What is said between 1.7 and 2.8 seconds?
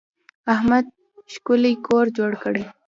کور جوړ کړی.